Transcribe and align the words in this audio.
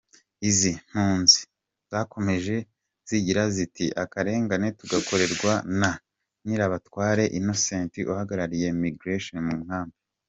Izi 0.49 0.71
mpunzi 0.89 1.39
zakomeje 1.91 2.55
zigira 3.09 3.43
ziti: 3.55 3.85
“Akarengane 4.03 4.67
tugakorerwa 4.79 5.53
na 5.79 5.91
Ngirabatware 6.43 7.23
Innocent 7.39 7.93
uhagarariye 8.11 8.67
Migration 8.85 9.37
mu 9.49 9.55
nkambi. 9.65 9.97